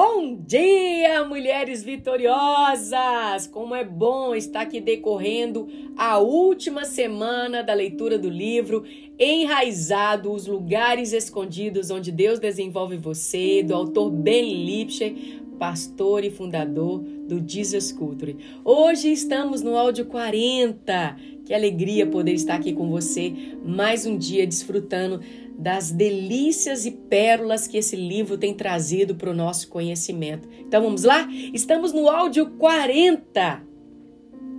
Bom 0.00 0.36
dia, 0.46 1.24
mulheres 1.24 1.82
vitoriosas! 1.82 3.48
Como 3.48 3.74
é 3.74 3.82
bom 3.82 4.32
estar 4.32 4.60
aqui 4.60 4.80
decorrendo 4.80 5.66
a 5.96 6.18
última 6.18 6.84
semana 6.84 7.64
da 7.64 7.74
leitura 7.74 8.16
do 8.16 8.30
livro 8.30 8.84
Enraizado, 9.18 10.30
os 10.30 10.46
lugares 10.46 11.12
escondidos 11.12 11.90
onde 11.90 12.12
Deus 12.12 12.38
desenvolve 12.38 12.96
você, 12.96 13.60
do 13.60 13.74
autor 13.74 14.08
Ben 14.08 14.64
Lipscher, 14.64 15.12
pastor 15.58 16.24
e 16.24 16.30
fundador 16.30 17.00
do 17.00 17.42
Jesus 17.46 17.90
Culture. 17.90 18.36
Hoje 18.64 19.10
estamos 19.10 19.60
no 19.60 19.76
áudio 19.76 20.06
40. 20.06 21.16
Que 21.44 21.52
alegria 21.52 22.06
poder 22.06 22.32
estar 22.32 22.54
aqui 22.54 22.72
com 22.72 22.88
você 22.88 23.34
mais 23.64 24.06
um 24.06 24.16
dia 24.16 24.46
desfrutando 24.46 25.20
das 25.58 25.90
delícias 25.90 26.86
e 26.86 26.92
pérolas 26.92 27.66
que 27.66 27.76
esse 27.76 27.96
livro 27.96 28.38
tem 28.38 28.54
trazido 28.54 29.16
para 29.16 29.30
o 29.30 29.34
nosso 29.34 29.68
conhecimento. 29.68 30.48
Então 30.60 30.82
vamos 30.82 31.02
lá? 31.02 31.28
Estamos 31.52 31.92
no 31.92 32.08
áudio 32.08 32.50
40. 32.50 33.66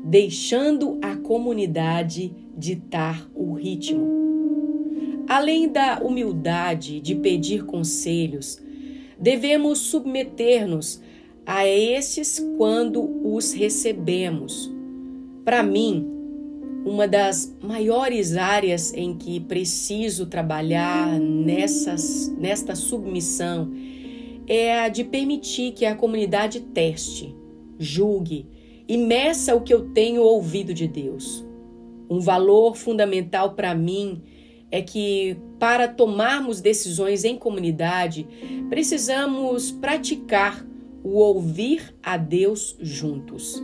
Deixando 0.04 0.98
a 1.02 1.16
comunidade 1.16 2.34
ditar 2.58 3.30
o 3.34 3.54
ritmo. 3.54 4.20
Além 5.28 5.70
da 5.70 6.00
humildade 6.00 7.00
de 7.00 7.16
pedir 7.16 7.64
conselhos, 7.64 8.60
devemos 9.20 9.80
submeter-nos 9.80 11.02
a 11.46 11.68
esses 11.68 12.40
quando 12.58 13.02
os 13.24 13.54
recebemos. 13.54 14.72
Para 15.44 15.64
mim, 15.64 16.08
uma 16.86 17.08
das 17.08 17.56
maiores 17.62 18.38
áreas 18.38 18.94
em 18.94 19.16
que 19.16 19.40
preciso 19.40 20.28
trabalhar 20.28 21.20
nessas, 21.20 22.34
nesta 22.38 22.76
submissão 22.76 23.72
é 24.48 24.80
a 24.80 24.90
de 24.90 25.04
permitir 25.04 25.74
que 25.74 25.86
a 25.86 25.96
comunidade 25.96 26.62
teste, 26.62 27.36
julgue 27.78 28.48
e 28.88 28.98
meça 28.98 29.56
o 29.56 29.62
que 29.62 29.74
eu 29.74 29.90
tenho 29.90 30.22
ouvido 30.22 30.74
de 30.74 30.88
Deus. 30.88 31.46
Um 32.10 32.20
valor 32.20 32.76
fundamental 32.76 33.54
para 33.54 33.76
mim 33.76 34.24
é 34.72 34.82
que, 34.82 35.38
para 35.58 35.88
tomarmos 35.88 36.62
decisões 36.62 37.24
em 37.24 37.36
comunidade, 37.36 38.28
precisamos 38.70 39.72
praticar 39.72 40.66
o 41.04 41.18
ouvir 41.18 41.96
a 42.04 42.18
Deus 42.18 42.76
juntos. 42.80 43.62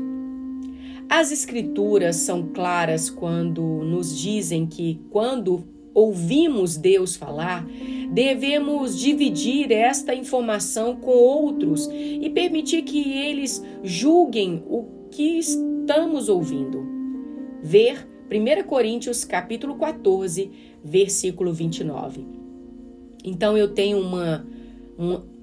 As 1.08 1.32
Escrituras 1.32 2.16
são 2.18 2.50
claras 2.54 3.10
quando 3.10 3.62
nos 3.62 4.18
dizem 4.18 4.66
que, 4.66 5.00
quando 5.12 5.64
ouvimos 5.94 6.76
Deus 6.76 7.16
falar, 7.16 7.66
devemos 8.12 9.00
dividir 9.00 9.72
esta 9.72 10.14
informação 10.14 10.96
com 10.96 11.12
outros 11.12 11.88
e 11.92 12.30
permitir 12.32 12.82
que 12.82 13.14
eles 13.14 13.64
julguem 13.84 14.64
o 14.68 14.86
que 15.12 15.38
estamos 15.40 16.28
ouvindo. 16.28 16.86
Ver 17.62 18.08
1 18.30 18.64
Coríntios 18.68 19.24
capítulo 19.24 19.76
14, 19.76 20.50
versículo 20.84 21.54
29. 21.54 22.26
Então 23.24 23.58
eu 23.58 23.68
tenho 23.68 24.00
uma, 24.00 24.46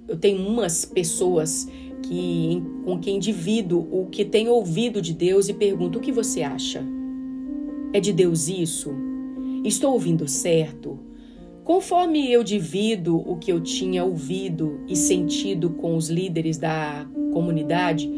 eu 0.08 0.16
tenho 0.16 0.46
umas 0.46 0.84
pessoas 0.84 1.68
que 2.02 2.62
com 2.84 2.98
quem 2.98 3.18
divido 3.18 3.78
o 3.78 4.06
que 4.10 4.24
tenho 4.24 4.52
ouvido 4.52 5.00
de 5.00 5.12
Deus 5.12 5.48
e 5.48 5.54
pergunto: 5.54 5.98
o 5.98 6.02
que 6.02 6.10
você 6.10 6.42
acha? 6.42 6.84
É 7.92 8.00
de 8.00 8.12
Deus 8.12 8.48
isso? 8.48 8.90
Estou 9.64 9.92
ouvindo 9.92 10.26
certo? 10.26 10.98
Conforme 11.62 12.32
eu 12.32 12.42
divido 12.42 13.16
o 13.16 13.36
que 13.36 13.52
eu 13.52 13.60
tinha 13.60 14.04
ouvido 14.04 14.80
e 14.88 14.96
sentido 14.96 15.70
com 15.70 15.94
os 15.94 16.08
líderes 16.08 16.58
da 16.58 17.06
comunidade, 17.32 18.10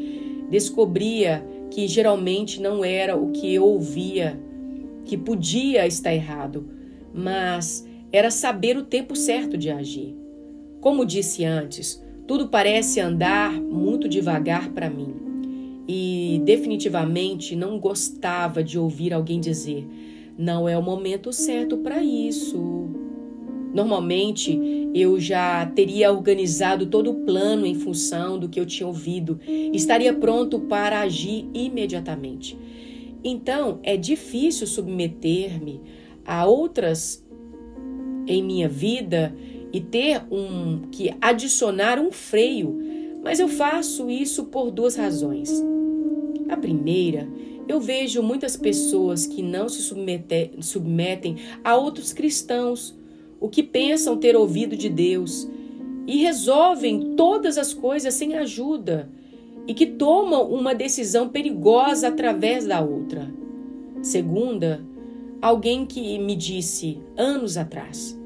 descobria 0.50 1.46
que 1.70 1.86
geralmente 1.86 2.62
não 2.62 2.82
era 2.82 3.16
o 3.16 3.32
que 3.32 3.52
eu 3.52 3.64
ouvia 3.64 4.40
que 5.04 5.16
podia 5.16 5.86
estar 5.86 6.14
errado, 6.14 6.68
mas 7.12 7.86
era 8.12 8.30
saber 8.30 8.76
o 8.76 8.84
tempo 8.84 9.16
certo 9.16 9.56
de 9.56 9.70
agir. 9.70 10.16
Como 10.80 11.04
disse 11.04 11.44
antes, 11.44 12.02
tudo 12.26 12.48
parece 12.48 13.00
andar 13.00 13.52
muito 13.52 14.08
devagar 14.08 14.70
para 14.70 14.88
mim. 14.88 15.14
E 15.86 16.40
definitivamente 16.44 17.54
não 17.54 17.78
gostava 17.78 18.62
de 18.64 18.78
ouvir 18.78 19.12
alguém 19.12 19.40
dizer: 19.40 19.86
não 20.36 20.68
é 20.68 20.76
o 20.76 20.82
momento 20.82 21.32
certo 21.32 21.76
para 21.78 22.02
isso. 22.02 22.88
Normalmente 23.74 24.58
eu 24.94 25.18
já 25.18 25.66
teria 25.66 26.12
organizado 26.12 26.86
todo 26.86 27.10
o 27.10 27.24
plano 27.24 27.66
em 27.66 27.74
função 27.74 28.38
do 28.38 28.48
que 28.48 28.60
eu 28.60 28.64
tinha 28.64 28.86
ouvido, 28.86 29.40
estaria 29.72 30.14
pronto 30.14 30.60
para 30.60 31.00
agir 31.00 31.48
imediatamente. 31.52 32.56
Então 33.24 33.80
é 33.82 33.96
difícil 33.96 34.66
submeter-me 34.66 35.80
a 36.26 36.44
outras 36.44 37.24
em 38.26 38.42
minha 38.42 38.68
vida 38.68 39.34
e 39.72 39.80
ter 39.80 40.22
um 40.30 40.82
que 40.92 41.14
adicionar 41.20 41.98
um 41.98 42.12
freio, 42.12 42.78
mas 43.22 43.40
eu 43.40 43.48
faço 43.48 44.10
isso 44.10 44.44
por 44.44 44.70
duas 44.70 44.94
razões. 44.94 45.50
A 46.48 46.56
primeira, 46.56 47.26
eu 47.66 47.80
vejo 47.80 48.22
muitas 48.22 48.56
pessoas 48.56 49.26
que 49.26 49.42
não 49.42 49.68
se 49.68 49.82
submetem, 49.82 50.60
submetem 50.60 51.36
a 51.64 51.74
outros 51.76 52.12
cristãos, 52.12 52.94
o 53.40 53.48
que 53.48 53.62
pensam 53.62 54.18
ter 54.18 54.36
ouvido 54.36 54.76
de 54.76 54.88
Deus, 54.88 55.48
e 56.06 56.18
resolvem 56.18 57.14
todas 57.16 57.56
as 57.56 57.72
coisas 57.72 58.12
sem 58.14 58.34
ajuda, 58.34 59.10
e 59.66 59.74
que 59.74 59.86
tomam 59.86 60.48
uma 60.50 60.74
decisão 60.74 61.28
perigosa 61.28 62.08
através 62.08 62.66
da 62.66 62.80
outra. 62.80 63.32
Segunda, 64.02 64.84
alguém 65.40 65.86
que 65.86 66.18
me 66.18 66.36
disse 66.36 66.98
anos 67.16 67.56
atrás: 67.56 68.18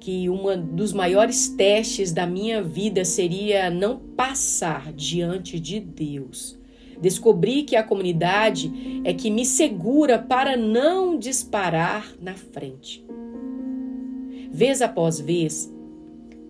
que 0.00 0.28
um 0.28 0.44
dos 0.74 0.92
maiores 0.92 1.48
testes 1.48 2.12
da 2.12 2.26
minha 2.26 2.62
vida 2.62 3.04
seria 3.04 3.70
não 3.70 3.98
passar 3.98 4.92
diante 4.92 5.58
de 5.58 5.80
Deus. 5.80 6.58
Descobri 7.00 7.62
que 7.62 7.74
a 7.74 7.82
comunidade 7.82 9.00
é 9.04 9.12
que 9.14 9.30
me 9.30 9.44
segura 9.44 10.18
para 10.18 10.56
não 10.56 11.18
disparar 11.18 12.12
na 12.20 12.34
frente. 12.34 13.04
Vez 14.50 14.82
após 14.82 15.18
vez, 15.18 15.72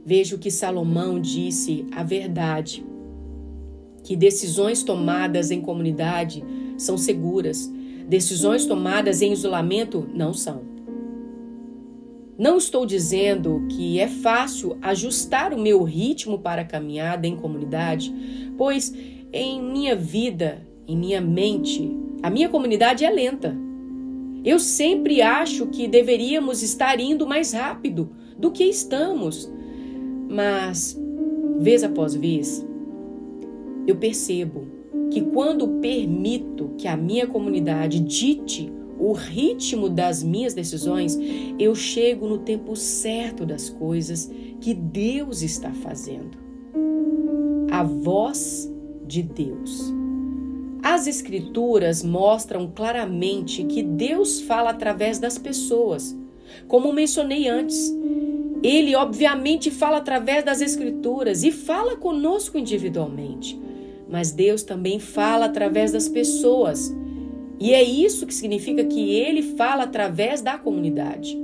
vejo 0.04 0.36
que 0.36 0.50
Salomão 0.50 1.20
disse 1.20 1.86
a 1.92 2.02
verdade, 2.02 2.84
que 4.04 4.14
decisões 4.14 4.84
tomadas 4.84 5.50
em 5.50 5.60
comunidade 5.60 6.44
são 6.76 6.96
seguras, 6.96 7.72
decisões 8.06 8.66
tomadas 8.66 9.22
em 9.22 9.32
isolamento 9.32 10.06
não 10.14 10.32
são. 10.32 10.62
Não 12.36 12.58
estou 12.58 12.84
dizendo 12.84 13.64
que 13.70 13.98
é 13.98 14.06
fácil 14.06 14.76
ajustar 14.82 15.54
o 15.54 15.58
meu 15.58 15.82
ritmo 15.82 16.38
para 16.38 16.62
a 16.62 16.66
caminhada 16.66 17.26
em 17.26 17.36
comunidade, 17.36 18.12
pois 18.58 18.94
em 19.32 19.62
minha 19.62 19.96
vida, 19.96 20.66
em 20.86 20.96
minha 20.96 21.20
mente, 21.20 21.96
a 22.22 22.28
minha 22.28 22.48
comunidade 22.48 23.04
é 23.04 23.10
lenta. 23.10 23.56
Eu 24.44 24.58
sempre 24.58 25.22
acho 25.22 25.68
que 25.68 25.88
deveríamos 25.88 26.62
estar 26.62 27.00
indo 27.00 27.26
mais 27.26 27.52
rápido 27.52 28.10
do 28.36 28.50
que 28.50 28.64
estamos, 28.64 29.50
mas, 30.28 31.00
vez 31.60 31.82
após 31.82 32.14
vez, 32.14 32.66
eu 33.86 33.96
percebo 33.96 34.66
que 35.10 35.20
quando 35.20 35.80
permito 35.80 36.70
que 36.78 36.88
a 36.88 36.96
minha 36.96 37.26
comunidade 37.26 38.00
dite 38.00 38.72
o 38.98 39.12
ritmo 39.12 39.88
das 39.88 40.22
minhas 40.22 40.54
decisões, 40.54 41.18
eu 41.58 41.74
chego 41.74 42.28
no 42.28 42.38
tempo 42.38 42.76
certo 42.76 43.44
das 43.44 43.68
coisas 43.68 44.30
que 44.60 44.72
Deus 44.72 45.42
está 45.42 45.70
fazendo. 45.70 46.38
A 47.70 47.82
voz 47.82 48.72
de 49.06 49.22
Deus. 49.22 49.92
As 50.82 51.06
Escrituras 51.06 52.02
mostram 52.02 52.70
claramente 52.70 53.64
que 53.64 53.82
Deus 53.82 54.40
fala 54.40 54.70
através 54.70 55.18
das 55.18 55.38
pessoas. 55.38 56.16
Como 56.68 56.92
mencionei 56.92 57.48
antes, 57.48 57.92
Ele 58.62 58.94
obviamente 58.94 59.70
fala 59.70 59.96
através 59.96 60.44
das 60.44 60.60
Escrituras 60.60 61.42
e 61.42 61.50
fala 61.50 61.96
conosco 61.96 62.58
individualmente. 62.58 63.58
Mas 64.08 64.30
Deus 64.32 64.62
também 64.62 64.98
fala 64.98 65.46
através 65.46 65.92
das 65.92 66.08
pessoas 66.08 66.94
e 67.58 67.72
é 67.72 67.82
isso 67.82 68.26
que 68.26 68.34
significa 68.34 68.84
que 68.84 69.14
ele 69.14 69.42
fala 69.42 69.84
através 69.84 70.40
da 70.40 70.58
comunidade. 70.58 71.38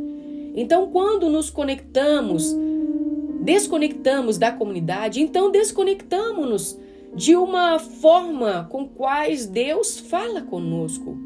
Então, 0.55 0.91
quando 0.91 1.29
nos 1.29 1.51
conectamos, 1.51 2.55
desconectamos 3.41 4.37
da 4.37 4.51
comunidade, 4.51 5.21
então 5.21 5.51
desconectamos-nos 5.51 6.79
de 7.15 7.37
uma 7.37 7.79
forma 7.79 8.67
com 8.71 8.89
quais 8.89 9.47
Deus 9.47 9.99
fala 9.99 10.43
conosco. 10.43 11.17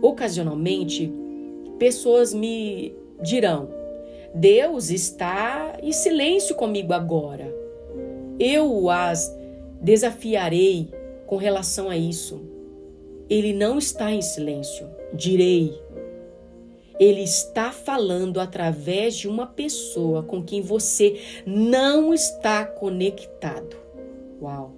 Ocasionalmente, 0.00 1.12
pessoas 1.78 2.32
me 2.32 2.94
dirão: 3.22 3.68
Deus 4.34 4.90
está 4.90 5.76
em 5.82 5.92
silêncio 5.92 6.54
comigo 6.54 6.92
agora. 6.92 7.54
Eu 8.38 8.90
as 8.90 9.30
desafiarei 9.80 10.90
com 11.26 11.36
relação 11.36 11.88
a 11.90 11.96
isso. 11.96 12.40
Ele 13.28 13.52
não 13.52 13.78
está 13.78 14.10
em 14.12 14.22
silêncio. 14.22 14.88
Direi. 15.12 15.80
Ele 16.98 17.22
está 17.22 17.70
falando 17.70 18.40
através 18.40 19.16
de 19.16 19.28
uma 19.28 19.46
pessoa 19.46 20.22
com 20.22 20.42
quem 20.42 20.62
você 20.62 21.20
não 21.44 22.14
está 22.14 22.64
conectado. 22.64 23.76
Uau! 24.40 24.72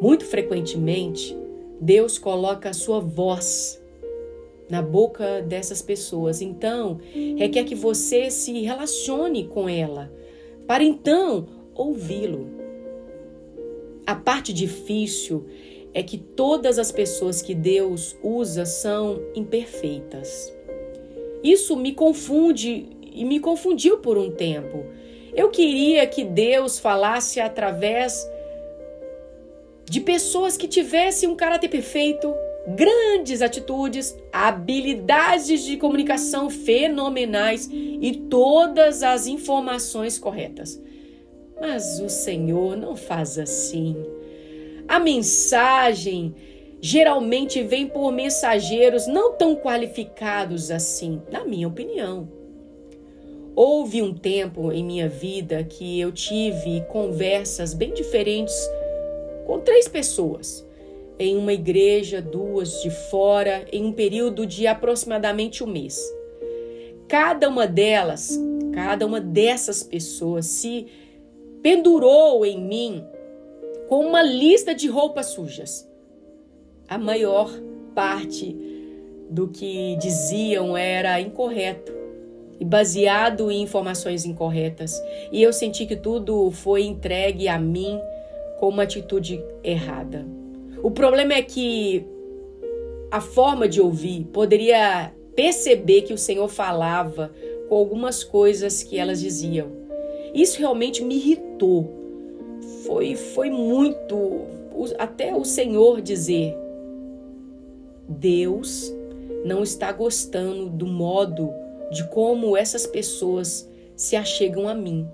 Muito 0.00 0.24
frequentemente, 0.24 1.36
Deus 1.80 2.18
coloca 2.18 2.68
a 2.68 2.74
sua 2.74 3.00
voz 3.00 3.82
na 4.68 4.82
boca 4.82 5.42
dessas 5.42 5.80
pessoas. 5.80 6.40
Então, 6.40 7.00
requer 7.36 7.64
que 7.64 7.74
você 7.74 8.30
se 8.30 8.52
relacione 8.62 9.48
com 9.48 9.68
ela, 9.68 10.12
para 10.66 10.84
então 10.84 11.46
ouvi-lo. 11.74 12.65
A 14.06 14.14
parte 14.14 14.52
difícil 14.52 15.46
é 15.92 16.02
que 16.02 16.16
todas 16.16 16.78
as 16.78 16.92
pessoas 16.92 17.42
que 17.42 17.54
Deus 17.54 18.16
usa 18.22 18.64
são 18.64 19.20
imperfeitas. 19.34 20.54
Isso 21.42 21.76
me 21.76 21.92
confunde 21.92 22.88
e 23.02 23.24
me 23.24 23.40
confundiu 23.40 23.98
por 23.98 24.16
um 24.16 24.30
tempo. 24.30 24.84
Eu 25.34 25.50
queria 25.50 26.06
que 26.06 26.22
Deus 26.22 26.78
falasse 26.78 27.40
através 27.40 28.30
de 29.84 30.00
pessoas 30.00 30.56
que 30.56 30.68
tivessem 30.68 31.28
um 31.28 31.34
caráter 31.34 31.68
perfeito, 31.68 32.32
grandes 32.68 33.42
atitudes, 33.42 34.16
habilidades 34.32 35.64
de 35.64 35.76
comunicação 35.76 36.48
fenomenais 36.48 37.68
e 37.72 38.24
todas 38.28 39.02
as 39.02 39.26
informações 39.26 40.18
corretas. 40.18 40.80
Mas 41.60 42.00
o 42.00 42.08
Senhor 42.08 42.76
não 42.76 42.96
faz 42.96 43.38
assim. 43.38 43.96
A 44.86 44.98
mensagem 44.98 46.34
geralmente 46.80 47.62
vem 47.62 47.86
por 47.86 48.12
mensageiros 48.12 49.06
não 49.06 49.32
tão 49.32 49.56
qualificados 49.56 50.70
assim, 50.70 51.20
na 51.30 51.44
minha 51.44 51.66
opinião. 51.66 52.28
Houve 53.54 54.02
um 54.02 54.12
tempo 54.12 54.70
em 54.70 54.84
minha 54.84 55.08
vida 55.08 55.64
que 55.64 55.98
eu 55.98 56.12
tive 56.12 56.82
conversas 56.88 57.72
bem 57.72 57.94
diferentes 57.94 58.54
com 59.46 59.60
três 59.60 59.88
pessoas 59.88 60.66
em 61.18 61.36
uma 61.36 61.52
igreja, 61.52 62.20
duas 62.20 62.82
de 62.82 62.90
fora, 62.90 63.66
em 63.72 63.84
um 63.84 63.92
período 63.92 64.46
de 64.46 64.66
aproximadamente 64.66 65.64
um 65.64 65.66
mês. 65.66 65.98
Cada 67.08 67.48
uma 67.48 67.66
delas, 67.66 68.38
cada 68.72 69.06
uma 69.06 69.20
dessas 69.20 69.82
pessoas 69.82 70.46
se 70.46 70.86
pendurou 71.62 72.44
em 72.44 72.60
mim 72.60 73.04
com 73.88 74.00
uma 74.00 74.22
lista 74.22 74.74
de 74.74 74.88
roupas 74.88 75.26
sujas. 75.26 75.88
A 76.88 76.98
maior 76.98 77.50
parte 77.94 78.56
do 79.28 79.48
que 79.48 79.96
diziam 79.96 80.76
era 80.76 81.20
incorreto 81.20 81.92
e 82.58 82.64
baseado 82.64 83.50
em 83.50 83.62
informações 83.62 84.24
incorretas. 84.24 85.00
E 85.30 85.42
eu 85.42 85.52
senti 85.52 85.86
que 85.86 85.96
tudo 85.96 86.50
foi 86.50 86.84
entregue 86.84 87.48
a 87.48 87.58
mim 87.58 88.00
com 88.58 88.68
uma 88.68 88.84
atitude 88.84 89.42
errada. 89.62 90.26
O 90.82 90.90
problema 90.90 91.34
é 91.34 91.42
que 91.42 92.06
a 93.10 93.20
forma 93.20 93.68
de 93.68 93.80
ouvir 93.80 94.24
poderia 94.32 95.12
perceber 95.34 96.02
que 96.02 96.14
o 96.14 96.18
Senhor 96.18 96.48
falava 96.48 97.30
com 97.68 97.76
algumas 97.76 98.24
coisas 98.24 98.82
que 98.82 98.98
elas 98.98 99.20
diziam. 99.20 99.85
Isso 100.36 100.58
realmente 100.58 101.02
me 101.02 101.16
irritou. 101.16 101.92
Foi, 102.84 103.16
foi 103.16 103.50
muito. 103.50 104.46
Até 104.98 105.34
o 105.34 105.44
Senhor 105.44 106.00
dizer: 106.00 106.56
Deus 108.08 108.94
não 109.44 109.62
está 109.62 109.90
gostando 109.90 110.68
do 110.68 110.86
modo 110.86 111.50
de 111.90 112.06
como 112.08 112.56
essas 112.56 112.86
pessoas 112.86 113.68
se 113.96 114.14
achegam 114.14 114.68
a 114.68 114.74
mim. 114.74 115.08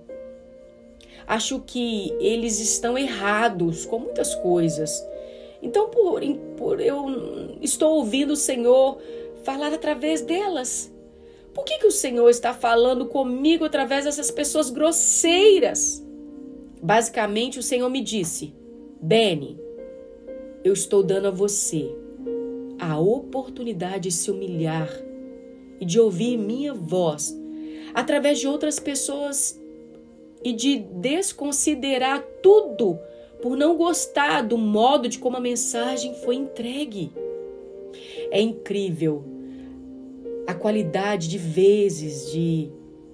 Acho 1.26 1.60
que 1.60 2.12
eles 2.20 2.58
estão 2.60 2.98
errados 2.98 3.86
com 3.86 4.00
muitas 4.00 4.34
coisas 4.34 5.06
então, 5.62 5.88
por, 5.88 6.20
por 6.56 6.80
eu 6.80 7.56
estou 7.60 7.98
ouvindo 7.98 8.32
o 8.32 8.36
Senhor 8.36 8.98
falar 9.44 9.72
através 9.72 10.20
delas. 10.20 10.91
Por 11.54 11.64
que, 11.64 11.78
que 11.78 11.86
o 11.86 11.92
Senhor 11.92 12.28
está 12.30 12.54
falando 12.54 13.06
comigo 13.06 13.64
através 13.64 14.04
dessas 14.04 14.30
pessoas 14.30 14.70
grosseiras? 14.70 16.02
Basicamente, 16.82 17.58
o 17.58 17.62
Senhor 17.62 17.88
me 17.90 18.00
disse: 18.00 18.54
Benny, 19.00 19.58
eu 20.64 20.72
estou 20.72 21.02
dando 21.02 21.28
a 21.28 21.30
você 21.30 21.94
a 22.78 22.98
oportunidade 22.98 24.08
de 24.08 24.10
se 24.12 24.30
humilhar 24.30 24.90
e 25.80 25.84
de 25.84 26.00
ouvir 26.00 26.36
minha 26.36 26.72
voz 26.72 27.36
através 27.94 28.40
de 28.40 28.48
outras 28.48 28.80
pessoas 28.80 29.60
e 30.42 30.52
de 30.52 30.78
desconsiderar 30.78 32.22
tudo 32.42 32.98
por 33.40 33.56
não 33.56 33.76
gostar 33.76 34.42
do 34.42 34.56
modo 34.56 35.08
de 35.08 35.18
como 35.18 35.36
a 35.36 35.40
mensagem 35.40 36.14
foi 36.14 36.36
entregue. 36.36 37.12
É 38.30 38.40
incrível 38.40 39.24
a 40.46 40.54
qualidade 40.54 41.28
de 41.28 41.38
vezes 41.38 42.30
de 42.32 42.70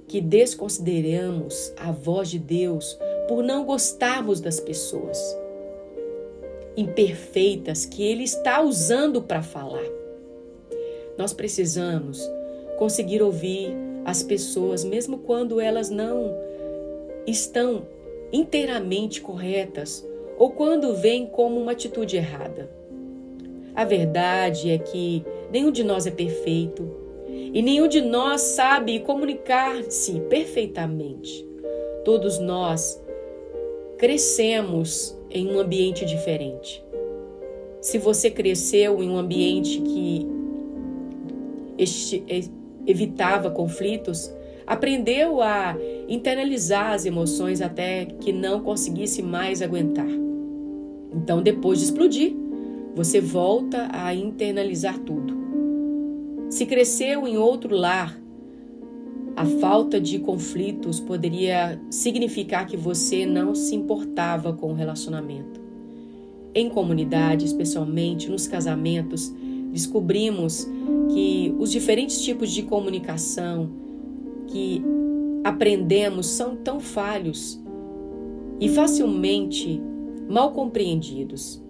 que 0.06 0.20
desconsideramos 0.20 1.72
a 1.76 1.92
voz 1.92 2.30
de 2.30 2.38
Deus 2.38 2.98
por 3.28 3.42
não 3.42 3.64
gostarmos 3.64 4.40
das 4.40 4.58
pessoas 4.58 5.19
imperfeitas 6.76 7.84
que 7.84 8.02
ele 8.02 8.25
está 8.25 8.62
usando 8.62 9.20
para 9.20 9.42
falar. 9.42 9.84
Nós 11.16 11.32
precisamos 11.32 12.22
conseguir 12.78 13.20
ouvir 13.20 13.75
as 14.04 14.22
pessoas 14.22 14.84
mesmo 14.84 15.19
quando 15.19 15.60
elas 15.60 15.90
não 15.90 16.34
estão 17.26 17.86
inteiramente 18.32 19.20
corretas 19.20 20.06
ou 20.38 20.50
quando 20.50 20.94
vem 20.94 21.26
como 21.26 21.60
uma 21.60 21.72
atitude 21.72 22.16
errada. 22.16 22.70
A 23.75 23.84
verdade 23.84 24.70
é 24.70 24.78
que 24.78 25.25
nenhum 25.50 25.70
de 25.70 25.82
nós 25.82 26.06
é 26.06 26.10
perfeito 26.10 27.07
e 27.28 27.62
nenhum 27.62 27.88
de 27.88 28.00
nós 28.00 28.40
sabe 28.40 29.00
comunicar-se 29.00 30.20
perfeitamente. 30.28 31.46
Todos 32.04 32.38
nós 32.38 33.02
crescemos 33.99 35.18
em 35.30 35.50
um 35.50 35.58
ambiente 35.58 36.04
diferente. 36.04 36.85
Se 37.80 37.99
você 37.99 38.30
cresceu 38.30 39.02
em 39.02 39.11
um 39.11 39.18
ambiente 39.18 39.80
que 39.80 40.26
evitava 42.87 43.50
conflitos, 43.50 44.32
aprendeu 44.66 45.40
a 45.40 45.76
internalizar 46.08 46.92
as 46.92 47.06
emoções 47.06 47.61
até 47.61 48.04
que 48.04 48.32
não 48.32 48.61
conseguisse 48.61 49.23
mais 49.23 49.62
aguentar. 49.62 50.08
Então, 51.14 51.42
depois 51.42 51.78
de 51.78 51.87
explodir, 51.87 52.35
você 52.94 53.20
volta 53.20 53.88
a 53.92 54.14
internalizar 54.14 54.99
tudo. 54.99 55.38
Se 56.49 56.64
cresceu 56.64 57.26
em 57.26 57.37
outro 57.37 57.76
lar, 57.76 58.19
a 59.37 59.45
falta 59.45 60.00
de 60.00 60.19
conflitos 60.19 60.99
poderia 60.99 61.81
significar 61.90 62.67
que 62.67 62.76
você 62.76 63.26
não 63.26 63.55
se 63.55 63.75
importava 63.75 64.52
com 64.52 64.73
o 64.73 64.75
relacionamento. 64.75 65.61
Em 66.55 66.69
comunidade, 66.69 67.45
especialmente 67.45 68.31
nos 68.31 68.49
casamentos, 68.49 69.33
descobrimos 69.71 70.67
que 71.12 71.55
os 71.59 71.71
diferentes 71.71 72.21
tipos 72.23 72.50
de 72.50 72.62
comunicação 72.62 73.71
que 74.47 74.83
aprendemos 75.45 76.26
são 76.26 76.57
tão 76.57 76.81
falhos 76.81 77.61
e 78.59 78.69
facilmente 78.71 79.81
mal 80.28 80.52
compreendidos. 80.52 81.62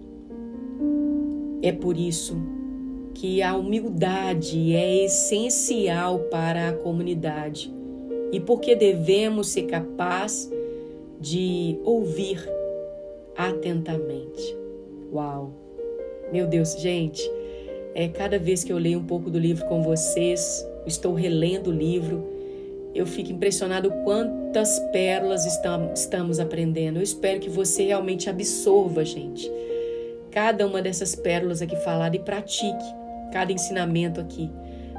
É 1.61 1.71
por 1.71 1.97
isso 1.97 2.35
que 3.13 3.41
a 3.41 3.55
humildade 3.55 4.75
é 4.75 5.05
essencial 5.05 6.19
para 6.31 6.69
a 6.69 6.73
comunidade 6.73 7.73
e 8.31 8.39
porque 8.39 8.75
devemos 8.75 9.49
ser 9.49 9.63
capazes 9.63 10.51
de 11.19 11.77
ouvir 11.83 12.39
atentamente. 13.35 14.57
Uau! 15.11 15.51
Meu 16.31 16.45
Deus, 16.47 16.79
gente, 16.79 17.21
é 17.95 18.07
cada 18.07 18.37
vez 18.37 18.63
que 18.63 18.71
eu 18.71 18.77
leio 18.77 18.99
um 18.99 19.05
pouco 19.05 19.29
do 19.29 19.39
livro 19.39 19.65
com 19.65 19.81
vocês, 19.81 20.65
estou 20.85 21.13
relendo 21.13 21.69
o 21.69 21.73
livro, 21.73 22.23
eu 22.93 23.05
fico 23.05 23.31
impressionado 23.31 23.91
quantas 24.03 24.79
pérolas 24.91 25.45
estamos 25.45 26.39
aprendendo. 26.39 26.97
Eu 26.97 27.03
espero 27.03 27.39
que 27.39 27.49
você 27.49 27.85
realmente 27.85 28.29
absorva, 28.29 29.05
gente, 29.05 29.49
cada 30.31 30.65
uma 30.65 30.81
dessas 30.81 31.15
pérolas 31.15 31.61
aqui 31.61 31.75
falada 31.77 32.15
e 32.15 32.19
pratique 32.19 32.99
cada 33.31 33.51
ensinamento 33.51 34.19
aqui. 34.19 34.49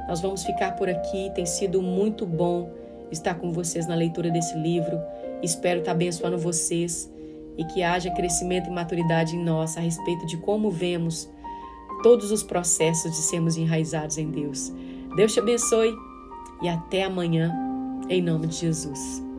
Nós 0.07 0.21
vamos 0.21 0.43
ficar 0.43 0.75
por 0.75 0.89
aqui. 0.89 1.31
Tem 1.35 1.45
sido 1.45 1.81
muito 1.81 2.25
bom 2.25 2.71
estar 3.11 3.35
com 3.35 3.51
vocês 3.51 3.87
na 3.87 3.95
leitura 3.95 4.29
desse 4.29 4.57
livro 4.57 4.99
Espero 5.41 5.79
estar 5.79 5.91
abençoando 5.91 6.37
vocês 6.37 7.11
e 7.57 7.65
que 7.65 7.83
haja 7.83 8.11
crescimento 8.11 8.67
e 8.67 8.71
maturidade 8.71 9.35
em 9.35 9.43
nós 9.43 9.75
a 9.75 9.81
respeito 9.81 10.25
de 10.25 10.37
como 10.37 10.69
vemos 10.69 11.29
todos 12.03 12.31
os 12.31 12.43
processos 12.43 13.11
de 13.11 13.17
sermos 13.17 13.57
enraizados 13.57 14.17
em 14.17 14.29
Deus. 14.29 14.71
Deus 15.15 15.33
te 15.33 15.39
abençoe 15.39 15.93
e 16.61 16.69
até 16.69 17.03
amanhã, 17.03 17.53
em 18.07 18.21
nome 18.21 18.47
de 18.47 18.55
Jesus. 18.55 19.30